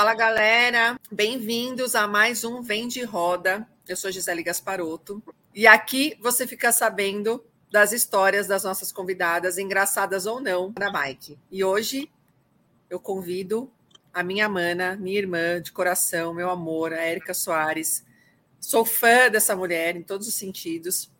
[0.00, 3.68] Fala galera, bem-vindos a mais um Vem de Roda.
[3.86, 5.22] Eu sou Gisele Gasparotto
[5.54, 11.38] e aqui você fica sabendo das histórias das nossas convidadas, engraçadas ou não, na bike.
[11.50, 12.10] E hoje
[12.88, 13.70] eu convido
[14.10, 18.02] a minha mana, minha irmã de coração, meu amor, a Érica Soares.
[18.58, 21.12] Sou fã dessa mulher em todos os sentidos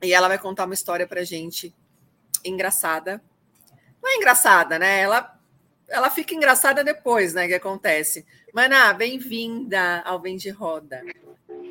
[0.00, 1.74] e ela vai contar uma história pra gente
[2.44, 3.20] engraçada.
[4.00, 5.00] Não é engraçada, né?
[5.00, 5.41] Ela
[5.92, 7.46] ela fica engraçada depois, né?
[7.46, 8.26] Que acontece.
[8.52, 11.02] Mana, bem-vinda ao Vem de Roda.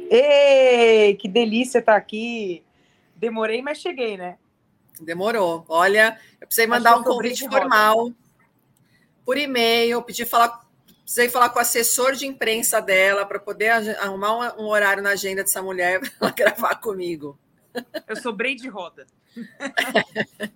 [0.09, 2.63] Ei, que delícia estar aqui.
[3.15, 4.37] Demorei, mas cheguei, né?
[5.01, 5.65] Demorou.
[5.67, 8.11] Olha, eu precisei mandar um convite formal
[9.25, 10.67] por e-mail, pedi falar,
[11.01, 15.41] precisei falar com o assessor de imprensa dela para poder arrumar um, horário na agenda
[15.41, 17.39] dessa mulher para ela gravar comigo.
[18.07, 19.07] Eu sou de Roda.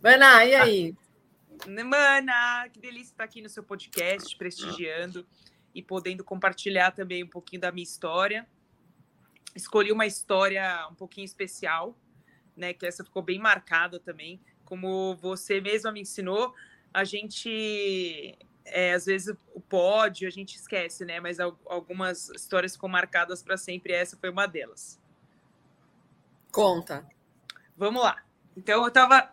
[0.00, 0.94] Mana, e aí?
[1.68, 5.26] Mana, que delícia estar aqui no seu podcast, prestigiando
[5.74, 8.46] e podendo compartilhar também um pouquinho da minha história.
[9.54, 11.96] Escolhi uma história um pouquinho especial,
[12.56, 12.72] né?
[12.72, 14.40] Que essa ficou bem marcada também.
[14.64, 16.54] Como você mesma me ensinou,
[16.92, 21.20] a gente é, às vezes o pódio a gente esquece, né?
[21.20, 23.92] Mas algumas histórias ficam marcadas para sempre.
[23.92, 25.00] essa foi uma delas.
[26.50, 27.06] Conta.
[27.76, 28.22] Vamos lá.
[28.56, 29.30] Então eu estava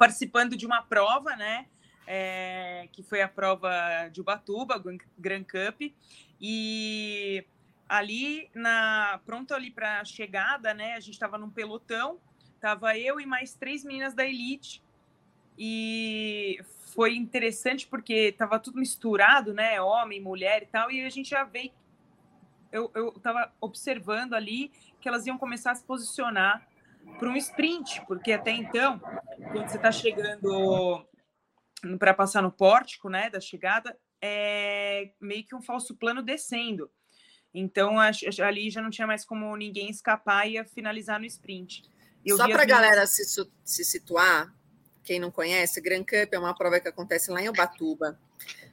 [0.00, 1.66] participando de uma prova, né?
[2.06, 3.70] É, que foi a prova
[4.10, 4.82] de Ubatuba,
[5.18, 5.92] Grand Cup,
[6.40, 7.44] e
[7.86, 10.94] ali na pronto ali para a chegada, né?
[10.94, 12.18] A gente estava num pelotão,
[12.58, 14.82] tava eu e mais três meninas da elite
[15.58, 16.58] e
[16.94, 19.82] foi interessante porque tava tudo misturado, né?
[19.82, 21.72] Homem, mulher e tal, e a gente já veio.
[22.72, 26.66] Eu, eu tava observando ali que elas iam começar a se posicionar
[27.18, 28.98] para um sprint, porque até então,
[29.52, 31.06] quando você está chegando
[31.98, 36.90] para passar no pórtico, né, da chegada, é meio que um falso plano descendo.
[37.52, 41.82] Então, ali já não tinha mais como ninguém escapar e ia finalizar no sprint.
[42.24, 43.24] Eu Só para a galera se,
[43.64, 44.54] se situar,
[45.02, 48.18] quem não conhece, Grand Cup é uma prova que acontece lá em Ubatuba,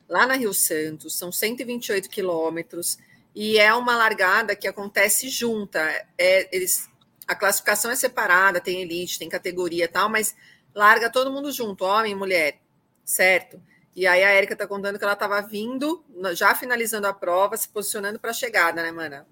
[0.08, 2.98] lá na Rio Santos, são 128 quilômetros,
[3.34, 5.80] e é uma largada que acontece junta.
[6.18, 6.90] É, eles
[7.28, 10.36] a classificação é separada, tem elite, tem categoria e tal, mas
[10.74, 12.60] larga todo mundo junto, homem e mulher,
[13.04, 13.62] certo?
[13.96, 16.06] E aí a Érica tá contando que ela estava vindo,
[16.36, 19.28] já finalizando a prova, se posicionando para a chegada, né, mana?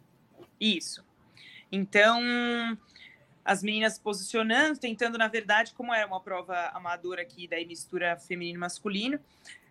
[0.60, 1.06] Isso.
[1.72, 2.20] Então,
[3.44, 8.18] as meninas se posicionando, tentando, na verdade, como era uma prova amadora aqui, daí mistura
[8.18, 9.20] feminino e masculino,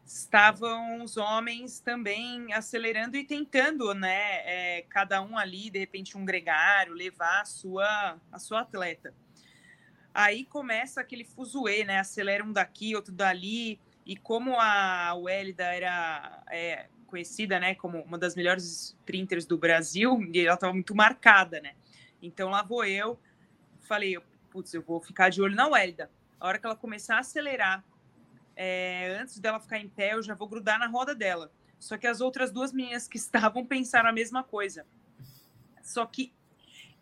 [0.04, 6.24] estavam os homens também acelerando e tentando, né, é, cada um ali, de repente, um
[6.24, 9.14] gregário, levar a sua, a sua atleta.
[10.12, 16.42] Aí começa aquele fuzuê, né, acelera um daqui, outro dali, e como a Wélida era
[16.50, 21.60] é, conhecida, né, como uma das melhores sprinters do Brasil, e ela estava muito marcada,
[21.60, 21.74] né,
[22.22, 23.18] então lá vou eu,
[23.80, 24.18] falei,
[24.50, 26.10] putz, eu vou ficar de olho na Wélida.
[26.38, 27.84] A hora que ela começar a acelerar,
[28.56, 31.50] é, antes dela ficar em pé, eu já vou grudar na roda dela.
[31.78, 34.86] Só que as outras duas meninas que estavam pensaram a mesma coisa.
[35.82, 36.32] Só que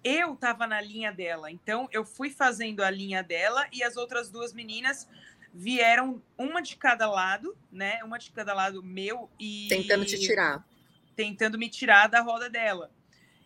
[0.02, 4.28] eu estava na linha dela, então eu fui fazendo a linha dela e as outras
[4.28, 5.08] duas meninas
[5.54, 8.02] vieram uma de cada lado, né?
[8.02, 10.66] Uma de cada lado meu e tentando te tirar,
[11.14, 12.90] tentando me tirar da roda dela.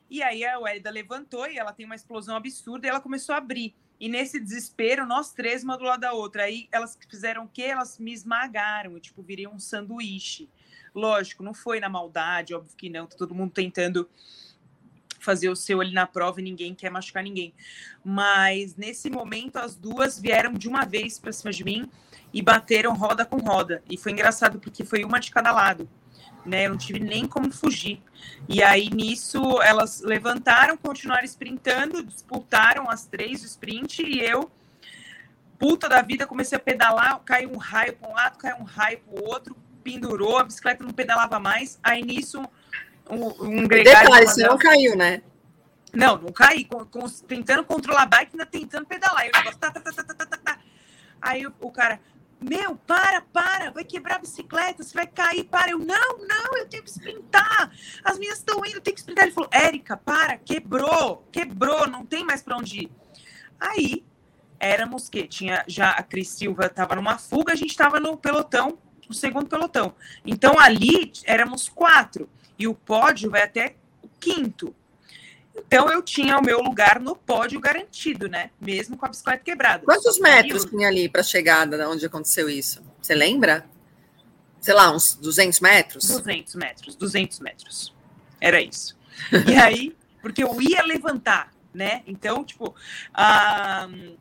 [0.08, 3.38] E aí a Wélida levantou e ela tem uma explosão absurda e ela começou a
[3.38, 3.74] abrir.
[3.98, 6.44] E nesse desespero, nós três, uma do lado da outra.
[6.44, 7.62] Aí elas fizeram o quê?
[7.62, 8.98] Elas me esmagaram.
[9.00, 10.48] Tipo, virei um sanduíche.
[10.94, 13.06] Lógico, não foi na maldade, óbvio que não.
[13.06, 14.08] Tá todo mundo tentando
[15.18, 17.52] fazer o seu ali na prova e ninguém quer machucar ninguém.
[18.04, 21.90] Mas nesse momento, as duas vieram de uma vez para cima de mim
[22.32, 23.82] e bateram roda com roda.
[23.90, 25.88] E foi engraçado porque foi uma de cada lado
[26.46, 26.66] né?
[26.66, 28.02] Eu não tive nem como fugir.
[28.48, 34.50] E aí, nisso, elas levantaram, continuaram sprintando, disputaram as três o sprint, e eu,
[35.58, 39.00] puta da vida, comecei a pedalar, caiu um raio para um lado, caiu um raio
[39.00, 41.78] para o outro, pendurou, a bicicleta não pedalava mais.
[41.82, 42.40] Aí, nisso,
[43.10, 44.08] um, um gregário...
[44.08, 45.22] Detalhe, você não caiu, né?
[45.96, 49.22] Não, não caí, com, com, tentando controlar a bike, ainda tentando pedalar.
[49.22, 50.58] O negócio, tá, tá, tá, tá, tá, tá.
[51.22, 51.98] aí o, o cara,
[52.40, 55.70] meu, para, para, vai quebrar a bicicleta, você vai cair, para.
[55.70, 57.72] Eu, não, não, eu tenho que sprintar.
[58.04, 59.24] As minhas estão indo, eu tenho que sprintar.
[59.24, 62.90] Ele falou, Érica, para, quebrou, quebrou, não tem mais para onde ir.
[63.58, 64.04] Aí,
[64.60, 68.78] éramos que tinha já a Cris Silva estava numa fuga, a gente estava no pelotão,
[69.08, 69.94] no segundo pelotão.
[70.24, 72.28] Então, ali éramos quatro.
[72.58, 74.74] E o pódio vai até o quinto.
[75.56, 78.50] Então eu tinha o meu lugar no pódio garantido, né?
[78.60, 79.84] Mesmo com a bicicleta quebrada.
[79.84, 80.70] Quantos metros eu...
[80.70, 82.82] tinha ali para a chegada onde aconteceu isso?
[83.00, 83.66] Você lembra?
[84.66, 86.08] sei lá, uns 200 metros?
[86.08, 87.94] 200 metros, 200 metros.
[88.40, 88.98] Era isso.
[89.46, 92.02] E aí, porque eu ia levantar, né?
[92.04, 94.16] Então, tipo, uh,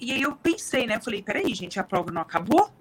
[0.00, 0.98] e aí eu pensei, né?
[0.98, 2.72] Falei, peraí, gente, a prova não acabou?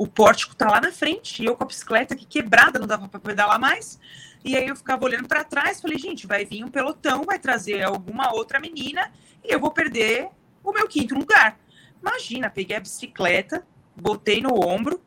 [0.00, 3.06] O pórtico tá lá na frente, e eu com a bicicleta aqui quebrada, não dava
[3.06, 4.00] para pedalar mais.
[4.42, 7.82] E aí eu ficava olhando para trás, falei, gente, vai vir um pelotão, vai trazer
[7.82, 9.12] alguma outra menina,
[9.44, 10.30] e eu vou perder
[10.64, 11.58] o meu quinto lugar.
[12.00, 13.62] Imagina, peguei a bicicleta,
[13.94, 15.02] botei no ombro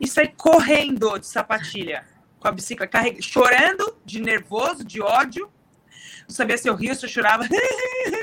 [0.00, 2.06] e saí correndo de sapatilha
[2.40, 3.20] com a bicicleta, carreg...
[3.20, 5.52] chorando de nervoso, de ódio.
[6.26, 7.44] Não sabia se eu ria, se eu chorava.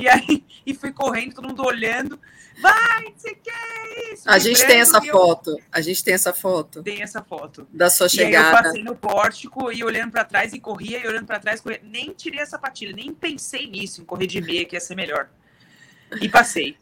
[0.00, 2.18] e aí e fui correndo, todo mundo olhando.
[2.60, 4.28] Vai, você quer isso?
[4.28, 5.12] A gente tem essa eu...
[5.12, 5.56] foto.
[5.70, 6.82] A gente tem essa foto.
[6.82, 7.66] Tem essa foto.
[7.72, 8.58] Da sua chegada.
[8.58, 11.80] eu passei no pórtico e olhando para trás e corria e olhando para trás, corria.
[11.82, 15.28] nem tirei a sapatilha, nem pensei nisso, em correr de meia que ia ser melhor.
[16.20, 16.76] E passei.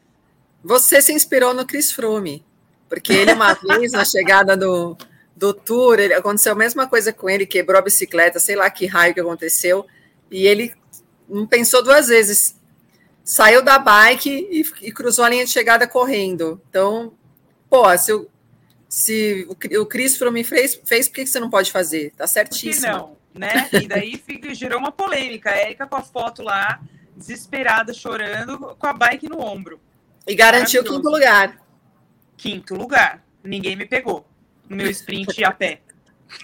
[0.64, 2.44] Você se inspirou no Chris Froome,
[2.88, 4.96] porque ele uma vez na chegada do,
[5.36, 8.86] do tour, ele, aconteceu a mesma coisa com ele, quebrou a bicicleta, sei lá que
[8.86, 9.86] raio que aconteceu,
[10.30, 10.74] e ele
[11.28, 12.57] não pensou duas vezes,
[13.28, 16.58] saiu da bike e, e cruzou a linha de chegada correndo.
[16.70, 17.12] Então,
[17.68, 18.26] pô, se, eu,
[18.88, 22.14] se o, o Chris Froome fez, fez, por que você não pode fazer?
[22.16, 22.90] Tá certíssimo.
[22.90, 23.68] Por não, né?
[23.70, 26.80] E daí fica, gerou uma polêmica, a Erika com a foto lá,
[27.14, 29.78] desesperada, chorando, com a bike no ombro.
[30.26, 31.62] E garantiu quinto lugar.
[32.34, 33.22] Quinto lugar.
[33.44, 34.26] Ninguém me pegou
[34.66, 35.82] no meu sprint a pé.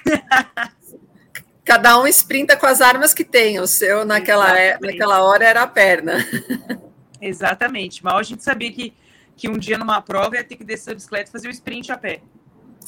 [1.64, 3.58] Cada um sprinta com as armas que tem.
[3.58, 6.14] O seu, naquela, é, naquela hora, era a perna.
[7.20, 8.04] Exatamente.
[8.04, 8.94] Mal a gente sabia que,
[9.36, 11.90] que um dia numa prova ia ter que descer a bicicleta e fazer o sprint
[11.90, 12.20] a pé.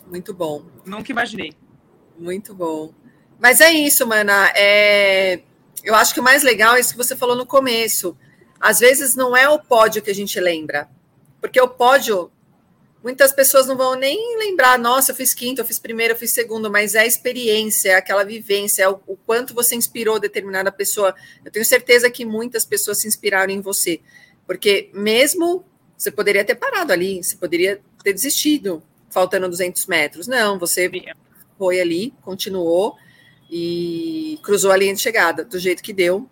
[0.06, 0.64] Muito bom.
[0.84, 1.54] Nunca imaginei.
[2.18, 2.92] Muito bom.
[3.38, 4.52] Mas é isso, Mana.
[4.54, 5.40] É...
[5.82, 8.16] Eu acho que o mais legal é isso que você falou no começo.
[8.60, 10.88] Às vezes não é o pódio que a gente lembra,
[11.40, 12.30] porque o pódio,
[13.02, 16.32] muitas pessoas não vão nem lembrar, nossa, eu fiz quinto, eu fiz primeiro, eu fiz
[16.32, 20.72] segundo, mas é a experiência, é aquela vivência, é o, o quanto você inspirou determinada
[20.72, 21.14] pessoa.
[21.44, 24.00] Eu tenho certeza que muitas pessoas se inspiraram em você,
[24.46, 25.64] porque mesmo
[25.96, 30.26] você poderia ter parado ali, você poderia ter desistido, faltando 200 metros.
[30.26, 30.90] Não, você
[31.58, 32.96] foi ali, continuou
[33.50, 36.28] e cruzou a linha de chegada do jeito que deu,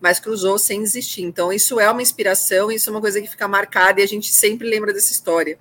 [0.00, 1.22] mas cruzou sem desistir.
[1.22, 4.32] Então, isso é uma inspiração, isso é uma coisa que fica marcada e a gente
[4.32, 5.58] sempre lembra dessa história.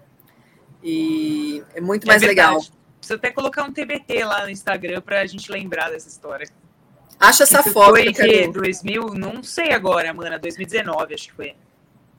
[0.84, 2.50] E é muito é mais verdade.
[2.50, 2.66] legal.
[2.98, 6.48] Precisa até colocar um TBT lá no Instagram para a gente lembrar dessa história.
[7.20, 7.90] Acha essa Isso foto.
[7.90, 11.56] Foi que 2000, não sei agora, mana, 2019 acho que foi.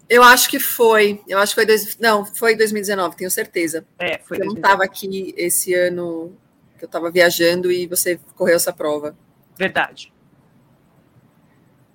[0.09, 1.23] Eu acho que foi.
[1.29, 3.87] Eu acho que foi dois, não, foi 2019, tenho certeza.
[3.99, 4.39] É, foi.
[4.39, 4.47] Eu 2019.
[4.49, 6.37] não estava aqui esse ano
[6.77, 9.17] que eu estava viajando e você correu essa prova.
[9.57, 10.13] Verdade.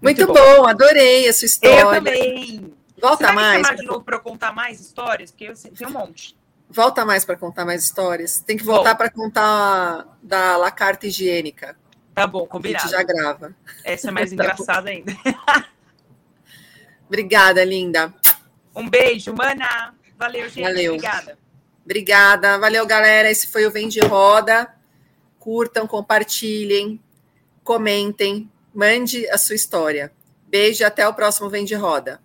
[0.01, 0.62] Muito, Muito bom.
[0.62, 0.67] bom.
[0.67, 1.81] adorei essa história.
[1.81, 2.73] Eu também.
[3.01, 3.67] Volta Você mais.
[3.67, 5.31] Você de novo para eu contar mais histórias?
[5.31, 6.38] Porque eu tenho um monte.
[6.69, 8.39] Volta mais para contar mais histórias.
[8.39, 11.77] Tem que voltar para contar da La Carta Higiênica.
[12.13, 12.85] Tá bom, combinado.
[12.85, 13.56] A gente já grava.
[13.83, 15.13] Essa é mais tá engraçada ainda.
[17.07, 18.13] Obrigada, linda.
[18.75, 19.94] Um beijo, mana.
[20.17, 20.63] Valeu, gente.
[20.63, 20.94] Valeu.
[20.94, 21.38] Obrigada.
[21.83, 22.57] Obrigada.
[22.57, 23.29] Valeu, galera.
[23.29, 24.73] Esse foi o Vem de Roda.
[25.39, 27.00] Curtam, compartilhem,
[27.63, 30.12] comentem, mande a sua história.
[30.47, 32.19] Beijo e até o próximo Vem de Roda.